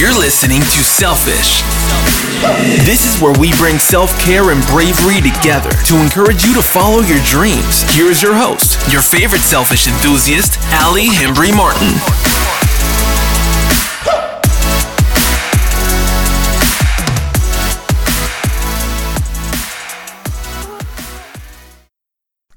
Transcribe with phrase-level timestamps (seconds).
[0.00, 1.60] You're listening to Selfish.
[2.86, 7.02] This is where we bring self care and bravery together to encourage you to follow
[7.02, 7.82] your dreams.
[7.92, 11.92] Here is your host, your favorite selfish enthusiast, Allie Hembry Martin.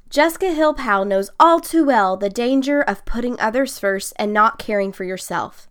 [0.09, 4.57] Jessica Hill Powell knows all too well the danger of putting others first and not
[4.57, 5.67] caring for yourself.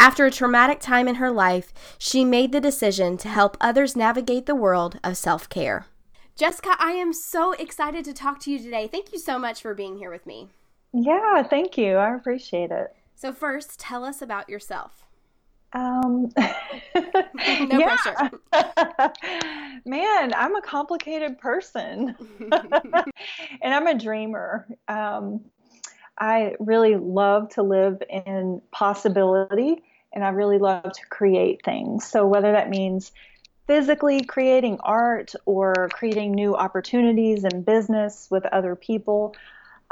[0.00, 4.46] After a traumatic time in her life, she made the decision to help others navigate
[4.46, 5.86] the world of self care.
[6.36, 8.86] Jessica, I am so excited to talk to you today.
[8.86, 10.50] Thank you so much for being here with me.
[10.92, 11.96] Yeah, thank you.
[11.96, 12.94] I appreciate it.
[13.16, 15.04] So, first, tell us about yourself.
[15.72, 16.32] Um,
[16.94, 18.30] no pressure.
[19.84, 22.14] Man, I'm a complicated person,
[23.62, 24.68] and I'm a dreamer.
[24.86, 25.40] Um,
[26.18, 29.82] I really love to live in possibility,
[30.18, 32.04] and I really love to create things.
[32.04, 33.12] So whether that means
[33.68, 39.36] physically creating art or creating new opportunities in business with other people,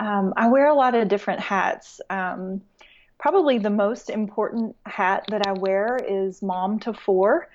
[0.01, 2.01] um, I wear a lot of different hats.
[2.11, 2.61] Um,
[3.21, 7.49] probably the most important hat that I wear is mom to four.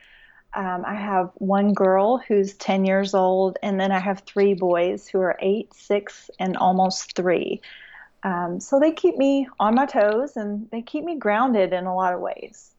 [0.54, 5.10] Um, I have one girl who's 10 years old, and then I have three boys
[5.10, 7.60] who are eight, six, and almost three.
[8.24, 11.96] Um, so they keep me on my toes and they keep me grounded in a
[11.96, 12.72] lot of ways.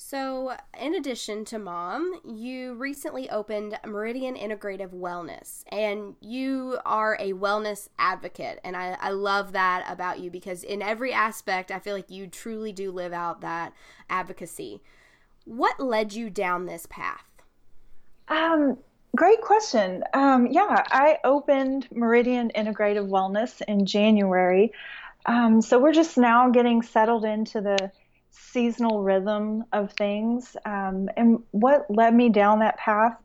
[0.00, 7.34] So, in addition to mom, you recently opened Meridian Integrative Wellness, and you are a
[7.34, 8.58] wellness advocate.
[8.64, 12.26] And I, I love that about you because, in every aspect, I feel like you
[12.26, 13.74] truly do live out that
[14.08, 14.80] advocacy.
[15.44, 17.42] What led you down this path?
[18.28, 18.78] Um,
[19.16, 20.04] great question.
[20.14, 24.72] Um, yeah, I opened Meridian Integrative Wellness in January.
[25.26, 27.90] Um, so we're just now getting settled into the
[28.30, 30.56] seasonal rhythm of things.
[30.64, 33.16] Um, and what led me down that path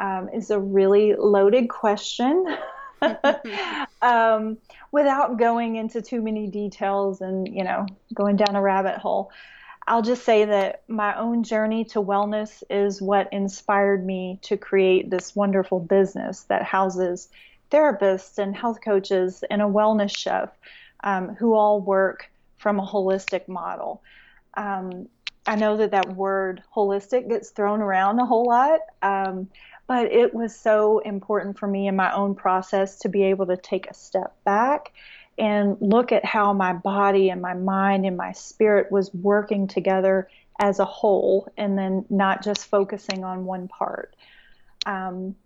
[0.00, 2.44] um, is a really loaded question.
[4.02, 4.58] um,
[4.90, 9.30] without going into too many details and you know going down a rabbit hole
[9.88, 15.10] i'll just say that my own journey to wellness is what inspired me to create
[15.10, 17.28] this wonderful business that houses
[17.70, 20.50] therapists and health coaches and a wellness chef
[21.04, 24.02] um, who all work from a holistic model.
[24.54, 25.08] Um,
[25.46, 29.48] I know that that word holistic gets thrown around a whole lot, um,
[29.86, 33.56] but it was so important for me in my own process to be able to
[33.56, 34.92] take a step back
[35.38, 40.28] and look at how my body and my mind and my spirit was working together
[40.58, 44.16] as a whole and then not just focusing on one part.
[44.84, 45.36] Um,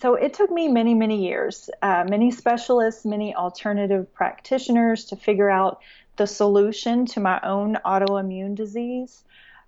[0.00, 5.50] so it took me many, many years, uh, many specialists, many alternative practitioners to figure
[5.50, 5.80] out
[6.16, 9.24] the solution to my own autoimmune disease.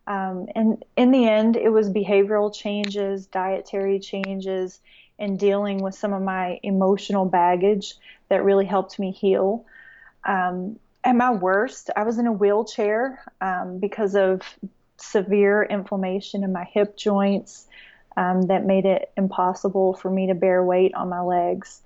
[0.07, 4.81] Um, and in the end, it was behavioral changes, dietary changes,
[5.19, 7.95] and dealing with some of my emotional baggage
[8.29, 9.65] that really helped me heal.
[10.25, 14.43] Um, at my worst, I was in a wheelchair um, because of
[14.99, 17.67] severe inflammation in my hip joints
[18.17, 21.83] um, that made it impossible for me to bear weight on my legs.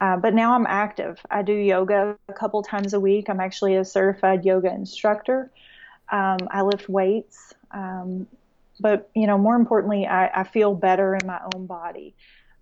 [0.00, 1.18] Uh, but now I'm active.
[1.30, 3.28] I do yoga a couple times a week.
[3.28, 5.50] I'm actually a certified yoga instructor.
[6.10, 7.54] Um, I lift weights.
[7.70, 8.26] Um,
[8.80, 12.14] but, you know, more importantly, I, I, feel better in my own body.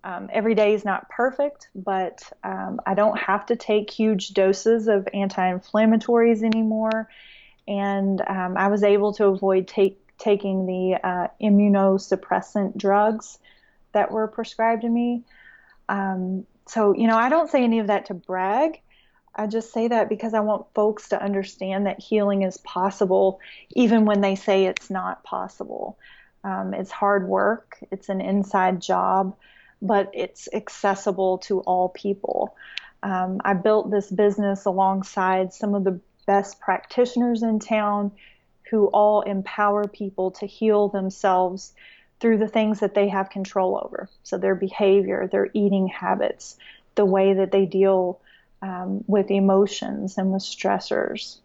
[0.04, 4.88] Um, every day is not perfect, but um, I don't have to take huge doses
[4.88, 7.08] of anti inflammatories anymore.
[7.68, 13.38] And um, I was able to avoid take, taking the uh, immunosuppressant drugs
[13.92, 15.22] that were prescribed to me.
[15.88, 18.80] Um, so, you know, I don't say any of that to brag.
[19.34, 24.04] I just say that because I want folks to understand that healing is possible, even
[24.04, 25.98] when they say it's not possible.
[26.44, 29.36] Um, it's hard work, it's an inside job,
[29.82, 32.56] but it's accessible to all people.
[33.02, 38.12] Um, I built this business alongside some of the best practitioners in town
[38.70, 41.74] who all empower people to heal themselves
[42.20, 44.08] through the things that they have control over.
[44.22, 46.56] So their behavior, their eating habits,
[46.94, 48.20] the way that they deal
[48.62, 51.38] um, with emotions and with stressors.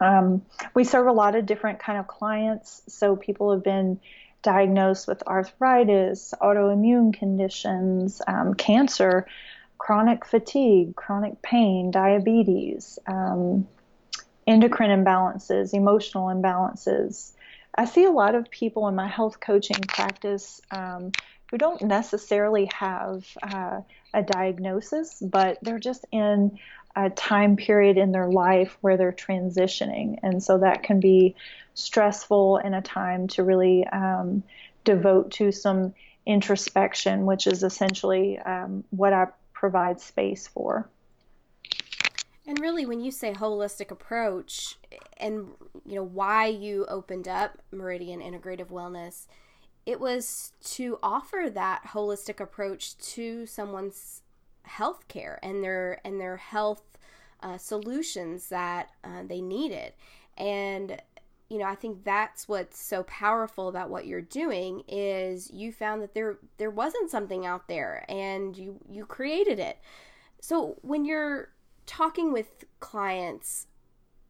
[0.00, 0.42] Um,
[0.74, 2.82] we serve a lot of different kind of clients.
[2.88, 4.00] So people have been
[4.44, 9.26] diagnosed with arthritis, autoimmune conditions, um, cancer,
[9.78, 13.66] chronic fatigue, chronic pain, diabetes, um,
[14.46, 17.32] endocrine imbalances, emotional imbalances,
[17.76, 21.10] I see a lot of people in my health coaching practice um,
[21.50, 23.80] who don't necessarily have uh,
[24.12, 26.58] a diagnosis, but they're just in
[26.96, 30.18] a time period in their life where they're transitioning.
[30.22, 31.34] And so that can be
[31.74, 34.44] stressful and a time to really um,
[34.84, 35.94] devote to some
[36.24, 40.88] introspection, which is essentially um, what I provide space for.
[42.46, 44.76] And really, when you say holistic approach,
[45.16, 45.48] and
[45.86, 49.26] you know why you opened up Meridian Integrative Wellness,
[49.86, 54.22] it was to offer that holistic approach to someone's
[54.62, 56.82] health care and their and their health
[57.42, 59.92] uh, solutions that uh, they needed.
[60.36, 61.00] And
[61.50, 66.02] you know, I think that's what's so powerful about what you're doing is you found
[66.02, 69.78] that there there wasn't something out there and you you created it.
[70.40, 71.50] So when you're
[71.86, 73.66] talking with clients,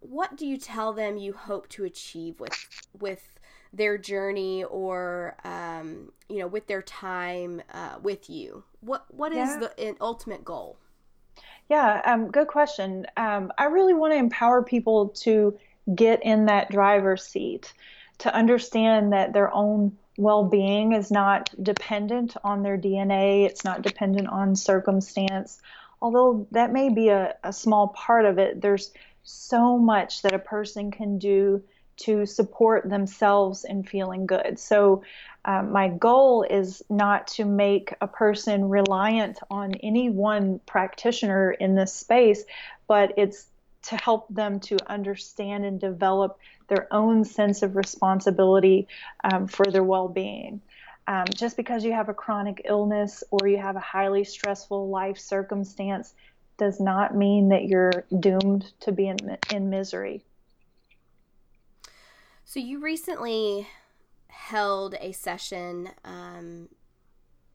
[0.00, 2.68] what do you tell them you hope to achieve with
[2.98, 3.33] with
[3.74, 8.64] their journey or um, you know with their time uh, with you?
[8.80, 9.68] What what is yeah.
[9.76, 10.76] the ultimate goal?
[11.68, 13.06] Yeah, um, good question.
[13.16, 15.58] Um, I really want to empower people to
[15.94, 17.72] get in that driver's seat,
[18.18, 23.82] to understand that their own well being is not dependent on their DNA, it's not
[23.82, 25.60] dependent on circumstance.
[26.00, 28.92] Although that may be a, a small part of it, there's
[29.22, 31.62] so much that a person can do
[31.96, 34.58] to support themselves in feeling good.
[34.58, 35.02] So,
[35.46, 41.74] um, my goal is not to make a person reliant on any one practitioner in
[41.74, 42.44] this space,
[42.88, 43.46] but it's
[43.82, 46.38] to help them to understand and develop
[46.68, 48.88] their own sense of responsibility
[49.22, 50.62] um, for their well being.
[51.06, 55.18] Um, just because you have a chronic illness or you have a highly stressful life
[55.18, 56.14] circumstance
[56.56, 59.18] does not mean that you're doomed to be in,
[59.52, 60.24] in misery.
[62.44, 63.66] So, you recently
[64.28, 66.68] held a session um,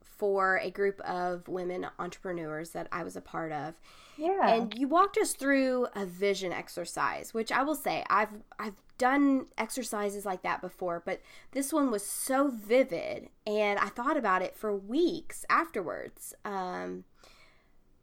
[0.01, 3.75] for a group of women entrepreneurs that I was a part of.
[4.17, 4.49] Yeah.
[4.49, 9.45] And you walked us through a vision exercise, which I will say I've I've done
[9.57, 11.21] exercises like that before, but
[11.51, 16.35] this one was so vivid and I thought about it for weeks afterwards.
[16.43, 17.05] Um,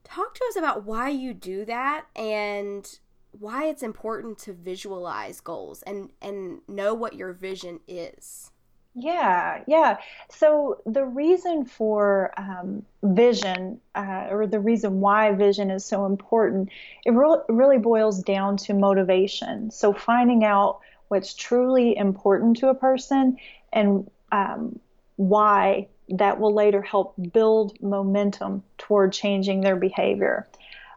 [0.03, 2.99] talk to us about why you do that and
[3.39, 8.51] why it's important to visualize goals and and know what your vision is.
[8.99, 9.99] Yeah, yeah.
[10.31, 16.71] So the reason for um, vision, uh, or the reason why vision is so important,
[17.05, 19.71] it re- really boils down to motivation.
[19.71, 23.37] So finding out what's truly important to a person
[23.71, 24.81] and um,
[25.17, 30.49] why that will later help build momentum toward changing their behavior.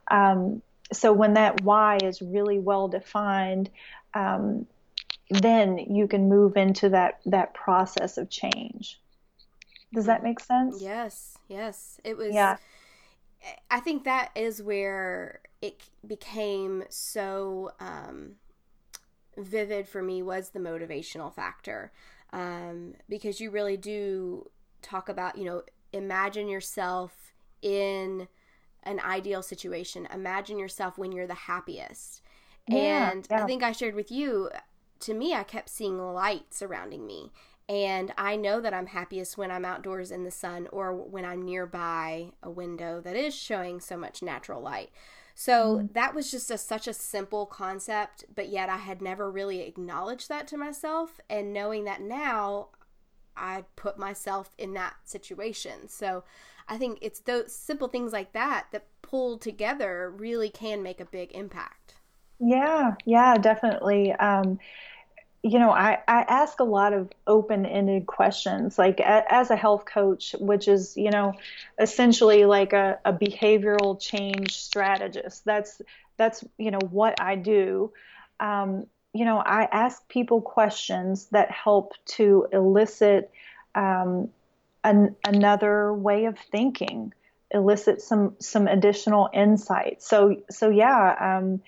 [0.10, 3.70] Um, so when that why is really well defined,
[4.14, 4.66] um,
[5.30, 9.00] then you can move into that that process of change.
[9.94, 10.82] Does that make sense?
[10.82, 12.00] Yes, yes.
[12.04, 12.58] It was Yeah.
[13.72, 18.36] I think that is where it became so um,
[19.38, 21.92] vivid for me was the motivational factor.
[22.32, 24.50] Um, because you really do
[24.82, 25.64] talk about, you know,
[25.94, 28.28] imagine yourself in
[28.84, 30.08] an ideal situation.
[30.14, 32.22] Imagine yourself when you're the happiest.
[32.68, 33.44] Yeah, and yeah.
[33.44, 34.50] I think I shared with you
[35.02, 37.32] to me, I kept seeing light surrounding me.
[37.68, 41.44] And I know that I'm happiest when I'm outdoors in the sun or when I'm
[41.44, 44.90] nearby a window that is showing so much natural light.
[45.36, 49.32] So mm that was just a, such a simple concept, but yet I had never
[49.32, 51.20] really acknowledged that to myself.
[51.30, 52.70] And knowing that now,
[53.40, 55.88] I put myself in that situation.
[55.88, 56.24] So
[56.68, 61.06] I think it's those simple things like that that pulled together really can make a
[61.06, 61.96] big impact.
[62.40, 64.14] Yeah, yeah, definitely.
[64.14, 64.60] Um,
[65.42, 69.56] you know, I, I ask a lot of open ended questions, like a, as a
[69.56, 71.34] health coach, which is, you know,
[71.80, 75.46] essentially like a, a behavioral change strategist.
[75.46, 75.82] That's,
[76.18, 77.94] that's, you know, what I do.
[78.40, 78.86] Um,
[79.20, 83.30] you know, I ask people questions that help to elicit
[83.76, 84.30] um,
[84.86, 87.14] an, another way of thinking,
[87.52, 90.02] elicit some some additional insight.
[90.02, 91.62] So so yeah, um,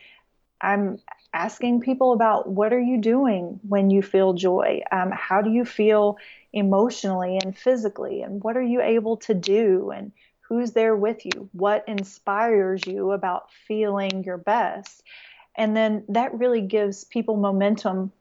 [0.62, 1.00] I'm
[1.34, 4.80] asking people about what are you doing when you feel joy?
[4.90, 6.18] Um, how do you feel
[6.54, 8.22] emotionally and physically?
[8.22, 9.92] And what are you able to do?
[9.92, 11.50] And who's there with you?
[11.52, 15.04] What inspires you about feeling your best?
[15.56, 18.12] And then that really gives people momentum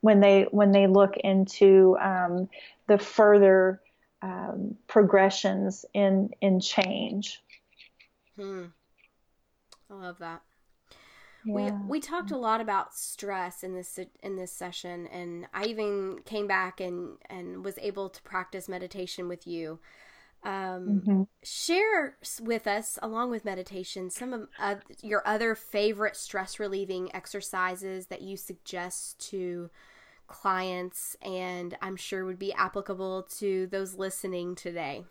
[0.00, 2.48] when they when they look into um,
[2.86, 3.80] the further
[4.22, 7.42] um, progressions in in change.
[8.36, 8.66] Hmm.
[9.90, 10.42] I love that.
[11.46, 16.20] We we talked a lot about stress in this in this session, and I even
[16.24, 19.78] came back and and was able to practice meditation with you.
[20.46, 21.22] Um, mm-hmm.
[21.42, 28.06] Share with us, along with meditation, some of uh, your other favorite stress relieving exercises
[28.06, 29.70] that you suggest to
[30.28, 35.04] clients, and I'm sure would be applicable to those listening today.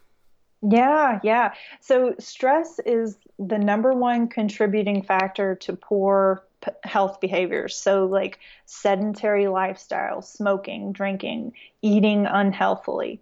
[0.62, 1.54] Yeah, yeah.
[1.82, 7.75] So stress is the number one contributing factor to poor p- health behaviors.
[7.75, 11.51] So, like sedentary lifestyle, smoking, drinking,
[11.82, 13.22] eating unhealthily.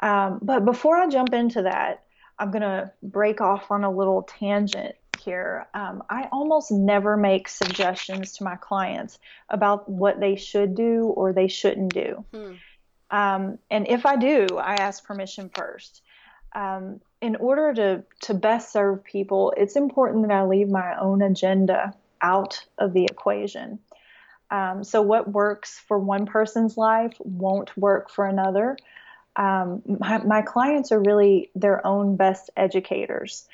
[0.00, 2.04] Um, but before I jump into that,
[2.38, 5.66] I'm going to break off on a little tangent here.
[5.74, 11.32] Um, I almost never make suggestions to my clients about what they should do or
[11.32, 12.24] they shouldn't do.
[12.32, 12.52] Hmm.
[13.10, 16.02] Um, and if I do, I ask permission first.
[16.54, 21.22] Um, in order to, to best serve people, it's important that I leave my own
[21.22, 23.78] agenda out of the equation.
[24.50, 28.78] Um, so, what works for one person's life won't work for another
[29.38, 33.46] um, my, my, clients are really their own best educators.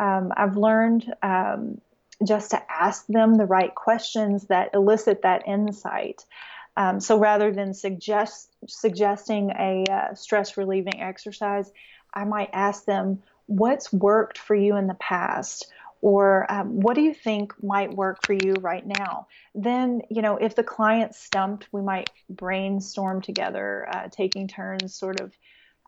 [0.00, 1.80] Um, I've learned um,
[2.26, 6.24] just to ask them the right questions that elicit that insight.
[6.74, 11.70] Um, so rather than suggest suggesting a uh, stress relieving exercise,
[12.14, 15.70] I might ask them, "What's worked for you in the past?"
[16.06, 19.26] Or um, what do you think might work for you right now?
[19.56, 25.20] Then you know if the client's stumped we might brainstorm together uh, taking turns sort
[25.20, 25.32] of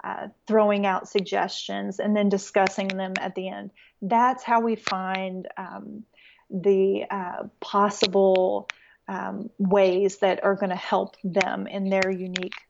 [0.02, 3.70] uh, throwing out suggestions and then discussing them at the end.
[4.02, 6.02] That's how we find um,
[6.50, 8.68] the uh, possible
[9.06, 12.60] um, ways that are going to help them in their unique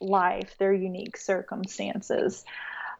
[0.00, 2.44] life their unique circumstances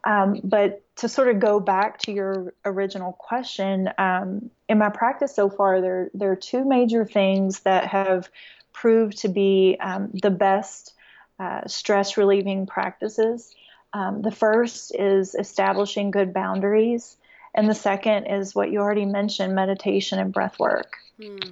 [0.07, 5.35] um, but to sort of go back to your original question, um, in my practice
[5.35, 8.31] so far, there there are two major things that have
[8.73, 10.95] proved to be um, the best
[11.41, 13.53] uh, stress relieving practices.
[13.93, 17.17] Um, the first is establishing good boundaries,
[17.53, 20.93] and the second is what you already mentioned: meditation and breath work.
[21.21, 21.51] Hmm.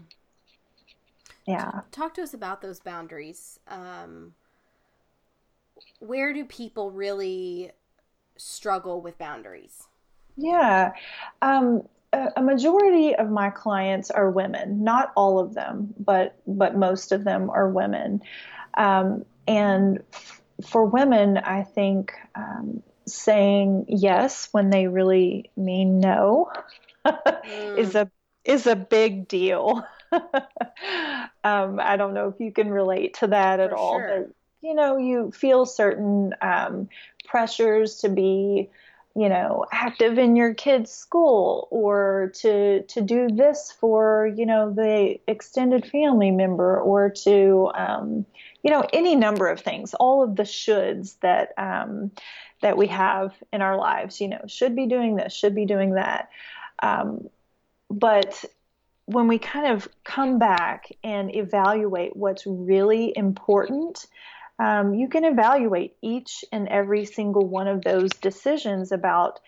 [1.44, 1.80] Yeah.
[1.90, 3.58] Talk to us about those boundaries.
[3.66, 4.34] Um,
[5.98, 7.72] where do people really
[8.36, 9.84] struggle with boundaries?
[10.36, 10.92] Yeah.
[11.42, 11.82] Um,
[12.36, 17.24] a majority of my clients are women not all of them but but most of
[17.24, 18.22] them are women
[18.76, 26.50] um, and f- for women i think um, saying yes when they really mean no
[27.06, 27.78] mm.
[27.78, 28.10] is a
[28.44, 33.72] is a big deal um, i don't know if you can relate to that at
[33.72, 34.30] all sure.
[34.64, 36.88] You know you feel certain um,
[37.26, 38.70] pressures to be
[39.14, 44.72] you know active in your kid's school or to to do this for you know
[44.72, 48.24] the extended family member or to um,
[48.62, 52.10] you know any number of things all of the shoulds that um,
[52.62, 55.94] that we have in our lives you know should be doing this should be doing
[55.94, 56.30] that.
[56.82, 57.28] Um,
[57.90, 58.44] but
[59.06, 64.06] when we kind of come back and evaluate what's really important
[64.58, 69.40] um, you can evaluate each and every single one of those decisions about,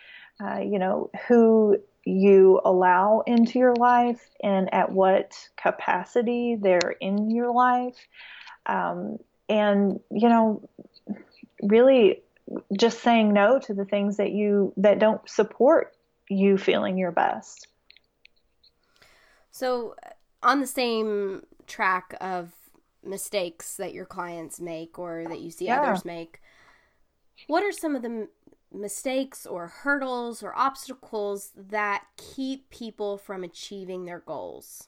[0.43, 7.31] uh, you know, who you allow into your life and at what capacity they're in
[7.31, 7.97] your life.
[8.65, 9.17] Um,
[9.49, 10.69] and, you know,
[11.61, 12.21] really
[12.77, 15.93] just saying no to the things that you that don't support
[16.29, 17.67] you feeling your best.
[19.51, 19.95] So
[20.43, 22.51] on the same track of
[23.03, 25.81] mistakes that your clients make or that you see yeah.
[25.81, 26.41] others make.
[27.47, 28.27] What are some of the m-
[28.73, 34.87] mistakes or hurdles or obstacles that keep people from achieving their goals?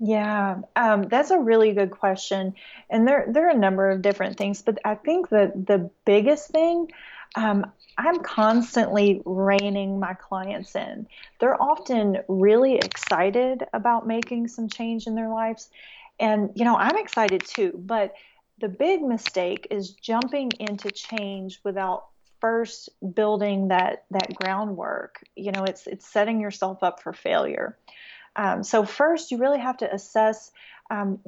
[0.00, 2.54] Yeah, um, that's a really good question,
[2.88, 6.50] and there there are a number of different things, but I think that the biggest
[6.50, 6.88] thing
[7.34, 11.06] um, I'm constantly reining my clients in.
[11.40, 15.68] They're often really excited about making some change in their lives,
[16.18, 18.14] and, you know, I'm excited too, but
[18.58, 22.06] the big mistake is jumping into change without
[22.40, 25.22] first building that that groundwork.
[25.36, 27.76] You know, it's it's setting yourself up for failure.
[28.36, 30.52] Um, so first, you really have to assess
[30.90, 31.18] um,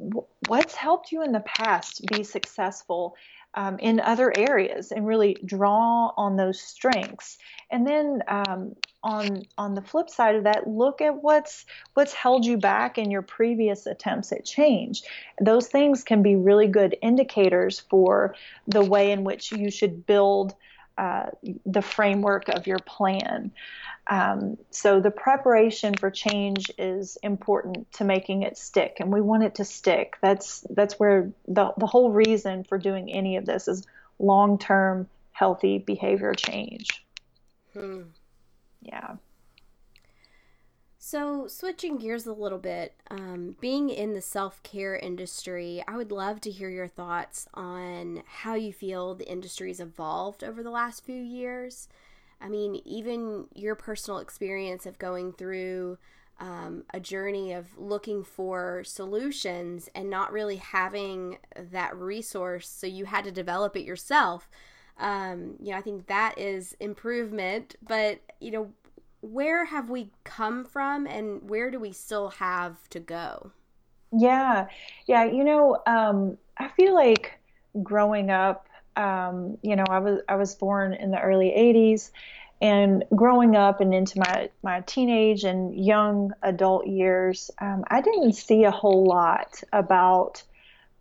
[0.47, 3.15] what's helped you in the past be successful
[3.53, 7.37] um, in other areas and really draw on those strengths.
[7.69, 12.45] And then um, on on the flip side of that, look at what's what's held
[12.45, 15.03] you back in your previous attempts at change.
[15.39, 18.35] Those things can be really good indicators for
[18.67, 20.55] the way in which you should build
[20.97, 21.27] uh,
[21.65, 23.51] the framework of your plan.
[24.07, 29.43] Um, so the preparation for change is important to making it stick, and we want
[29.43, 30.17] it to stick.
[30.21, 33.85] That's that's where the the whole reason for doing any of this is
[34.19, 37.05] long term healthy behavior change.
[37.73, 38.01] Hmm.
[38.81, 39.15] Yeah.
[41.03, 46.11] So, switching gears a little bit, um, being in the self care industry, I would
[46.11, 51.03] love to hear your thoughts on how you feel the industry's evolved over the last
[51.03, 51.87] few years.
[52.39, 55.97] I mean, even your personal experience of going through
[56.39, 63.05] um, a journey of looking for solutions and not really having that resource, so you
[63.05, 64.47] had to develop it yourself.
[64.99, 68.71] Um, you know, I think that is improvement, but you know,
[69.21, 73.51] where have we come from and where do we still have to go?
[74.11, 74.67] Yeah,
[75.05, 75.23] yeah.
[75.23, 77.39] You know, um, I feel like
[77.81, 82.11] growing up, um, you know, I was I was born in the early '80s,
[82.61, 88.33] and growing up and into my my teenage and young adult years, um, I didn't
[88.33, 90.43] see a whole lot about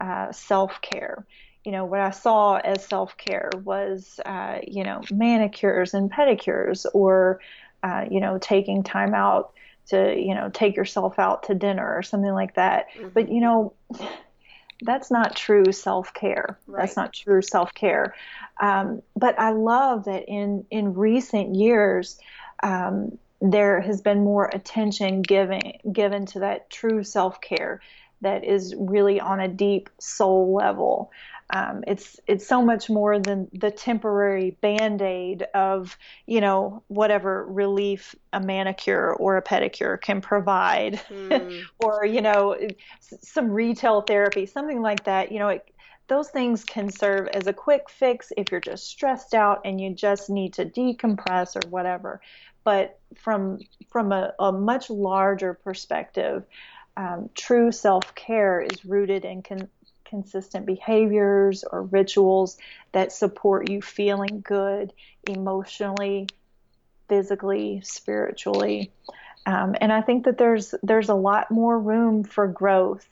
[0.00, 1.26] uh, self care
[1.64, 6.86] you know, what I saw as self care was, uh, you know, manicures and pedicures
[6.94, 7.40] or
[7.82, 9.52] uh, you know, taking time out
[9.88, 12.86] to, you know, take yourself out to dinner or something like that.
[12.96, 13.08] Mm-hmm.
[13.08, 13.72] But, you know,
[14.82, 16.58] that's not true self care.
[16.66, 16.82] Right.
[16.82, 18.14] That's not true self care.
[18.60, 22.18] Um, but I love that in, in recent years,
[22.62, 25.60] um, there has been more attention given
[25.92, 27.80] given to that true self care
[28.20, 31.10] that is really on a deep soul level.
[31.52, 37.44] Um, it's it's so much more than the temporary band aid of you know whatever
[37.44, 41.62] relief a manicure or a pedicure can provide, mm.
[41.84, 42.56] or you know
[43.00, 45.32] some retail therapy, something like that.
[45.32, 45.68] You know, it,
[46.06, 49.94] those things can serve as a quick fix if you're just stressed out and you
[49.94, 52.20] just need to decompress or whatever.
[52.62, 56.44] But from from a, a much larger perspective,
[56.96, 59.68] um, true self care is rooted in con-
[60.10, 62.58] consistent behaviors or rituals
[62.92, 64.92] that support you feeling good
[65.26, 66.26] emotionally,
[67.08, 68.90] physically, spiritually.
[69.46, 73.06] Um, and I think that there's there's a lot more room for growth,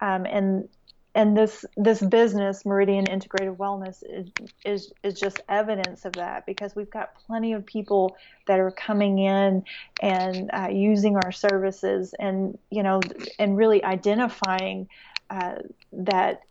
[0.00, 0.68] um, and
[1.14, 4.30] and this this business Meridian Integrative Wellness is,
[4.64, 9.18] is is just evidence of that because we've got plenty of people that are coming
[9.18, 9.64] in
[10.00, 13.00] and uh, using our services and you know
[13.38, 14.88] and really identifying
[15.30, 15.56] uh,
[15.92, 16.42] that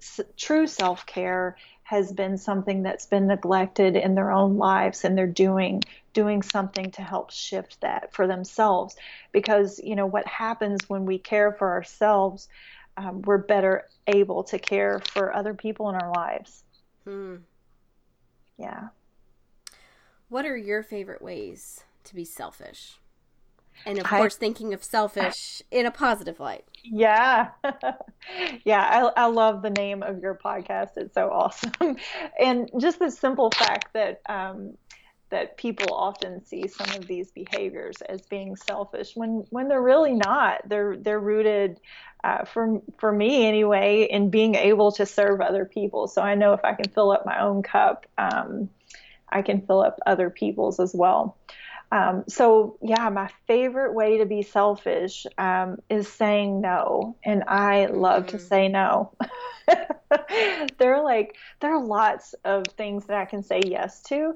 [0.00, 5.16] s- true self care has been something that's been neglected in their own lives and
[5.16, 5.82] they're doing
[6.14, 8.96] doing something to help shift that for themselves.
[9.32, 12.48] Because you know what happens when we care for ourselves
[12.96, 16.62] um, we're better able to care for other people in our lives.
[17.04, 17.36] Hmm.
[18.58, 18.88] yeah.
[20.28, 22.98] What are your favorite ways to be selfish
[23.86, 26.64] and of I, course thinking of selfish in a positive light.
[26.82, 27.48] Yeah.
[28.64, 30.96] Yeah I, I love the name of your podcast.
[30.96, 31.72] It's so awesome.
[32.40, 34.78] And just the simple fact that um,
[35.28, 40.14] that people often see some of these behaviors as being selfish when when they're really
[40.14, 40.66] not.
[40.66, 41.80] They're they're rooted
[42.22, 46.08] uh, for for me anyway in being able to serve other people.
[46.08, 48.70] So i know if i can fill up my own cup um,
[49.28, 51.36] i can fill up other people's as well
[51.94, 57.86] um, so yeah, my favorite way to be selfish um, is saying no, and I
[57.86, 58.36] love mm-hmm.
[58.36, 59.12] to say no.
[60.78, 64.34] there are like there are lots of things that I can say yes to,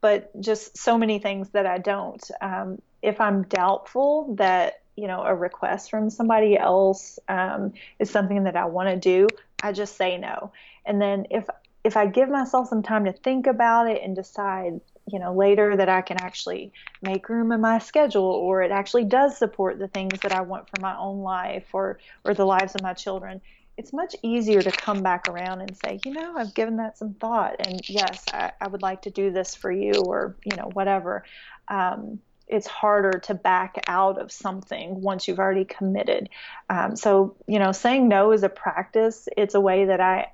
[0.00, 2.28] but just so many things that I don't.
[2.40, 8.42] Um, if I'm doubtful that you know a request from somebody else um, is something
[8.44, 9.28] that I want to do,
[9.62, 10.50] I just say no.
[10.84, 11.46] And then if
[11.84, 14.80] if I give myself some time to think about it and decide
[15.12, 19.04] you know later that I can actually make room in my schedule or it actually
[19.04, 22.74] does support the things that I want for my own life or or the lives
[22.74, 23.40] of my children
[23.80, 27.14] it's much easier to come back around and say you know I've given that some
[27.14, 30.70] thought and yes I, I would like to do this for you or you know
[30.74, 31.24] whatever.
[31.68, 36.28] Um, it's harder to back out of something once you've already committed.
[36.68, 39.28] Um, so you know saying no is a practice.
[39.34, 40.26] It's a way that I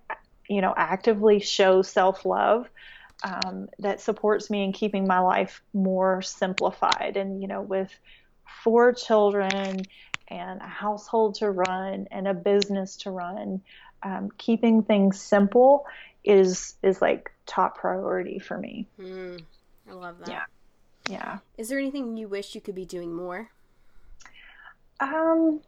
[0.48, 2.68] you know actively show self-love
[3.22, 7.16] um, that supports me in keeping my life more simplified.
[7.16, 7.92] And, you know, with
[8.62, 9.83] four children
[10.29, 13.62] and a household to run and a business to run,
[14.02, 15.87] um, keeping things simple
[16.24, 18.87] is is like top priority for me.
[19.00, 19.40] Mm,
[19.88, 20.29] I love that.
[20.29, 20.42] Yeah.
[21.09, 21.38] Yeah.
[21.57, 23.50] Is there anything you wish you could be doing more?
[24.98, 25.61] Um,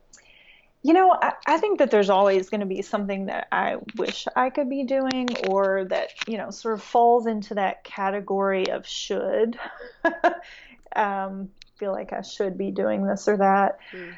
[0.82, 4.26] you know, I, I, think that there's always going to be something that I wish
[4.36, 8.86] I could be doing, or that, you know, sort of falls into that category of
[8.86, 9.58] should.
[10.96, 13.78] um, feel like I should be doing this or that.
[13.92, 14.14] Mm.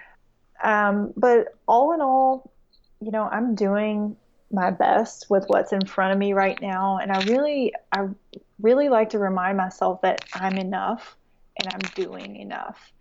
[0.63, 2.53] Um, but all in all,
[3.01, 4.17] you know, I'm doing
[4.51, 8.09] my best with what's in front of me right now and I really I
[8.61, 11.17] really like to remind myself that I'm enough
[11.57, 12.93] and I'm doing enough.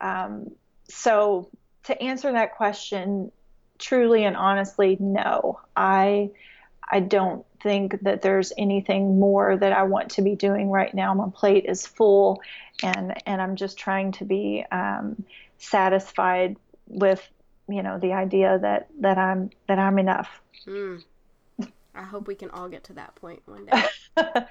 [0.00, 0.50] Um,
[0.88, 1.50] so
[1.88, 3.32] to answer that question
[3.78, 5.60] truly and honestly, no.
[5.76, 6.30] I
[6.90, 11.12] I don't think that there's anything more that I want to be doing right now.
[11.14, 12.40] My plate is full,
[12.82, 15.22] and and I'm just trying to be um,
[15.58, 17.26] satisfied with
[17.68, 20.40] you know the idea that that I'm that I'm enough.
[20.66, 21.02] Mm.
[21.94, 23.82] I hope we can all get to that point one day.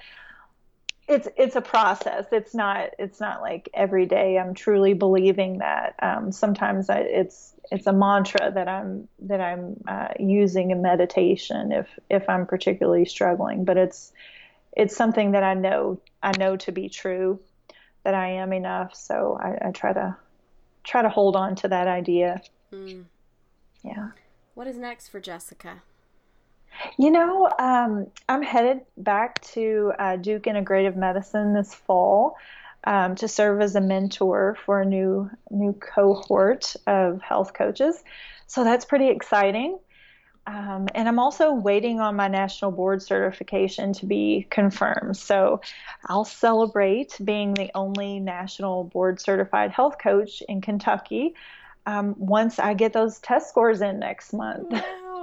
[1.08, 2.26] it's it's a process.
[2.32, 4.38] It's not it's not like every day.
[4.38, 5.94] I'm truly believing that.
[6.00, 11.72] Um, sometimes I, it's it's a mantra that I'm that I'm uh, using in meditation
[11.72, 13.64] if if I'm particularly struggling.
[13.64, 14.12] But it's
[14.76, 17.40] it's something that I know I know to be true
[18.04, 18.94] that I am enough.
[18.94, 20.14] So I, I try to
[20.84, 22.42] try to hold on to that idea.
[22.70, 23.04] Mm.
[23.82, 24.10] Yeah.
[24.54, 25.82] What is next for Jessica?
[26.98, 32.36] You know, um, I'm headed back to uh, Duke Integrative Medicine this fall
[32.84, 38.02] um, to serve as a mentor for a new new cohort of health coaches.
[38.46, 39.78] So that's pretty exciting.
[40.46, 45.18] Um, and I'm also waiting on my national board certification to be confirmed.
[45.18, 45.60] So
[46.06, 51.34] I'll celebrate being the only national board certified health coach in Kentucky
[51.84, 54.72] um, once I get those test scores in next month.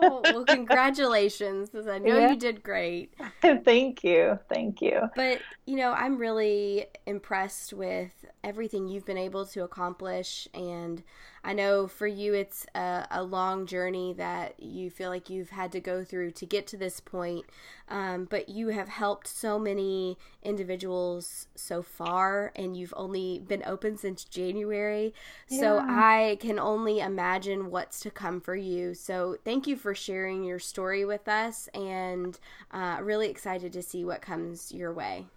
[0.01, 2.31] Well, congratulations, I know yeah.
[2.31, 3.13] you did great.
[3.63, 4.39] Thank you.
[4.53, 5.09] Thank you.
[5.15, 11.03] But, you know, I'm really impressed with everything you've been able to accomplish and
[11.45, 15.71] I know for you it's a, a, long journey that you feel like you've had
[15.73, 17.45] to go through to get to this point,
[17.87, 23.95] um, but you have helped so many individuals so far, and you've only been open
[23.95, 25.13] since January.
[25.47, 25.59] Yeah.
[25.59, 28.95] So I can only imagine what's to come for you.
[28.95, 32.39] So thank you for sharing your story with us, and
[32.71, 35.27] uh, really excited to see what comes your way.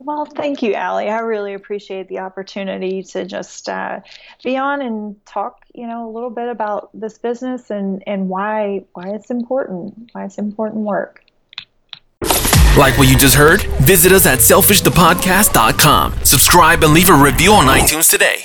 [0.00, 1.08] Well, thank you, Allie.
[1.08, 4.00] I really appreciate the opportunity to just uh,
[4.44, 8.84] be on and talk, you know, a little bit about this business and, and why
[8.92, 11.24] why it's important, why it's important work.
[12.76, 13.62] Like what you just heard?
[13.80, 16.12] Visit us at selfishthepodcast.com.
[16.22, 18.44] Subscribe and leave a review on iTunes today.